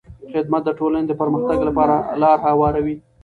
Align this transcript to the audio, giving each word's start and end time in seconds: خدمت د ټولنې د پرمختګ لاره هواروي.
خدمت 0.33 0.61
د 0.65 0.69
ټولنې 0.79 1.05
د 1.07 1.13
پرمختګ 1.21 1.57
لاره 2.21 2.43
هواروي. 2.47 2.95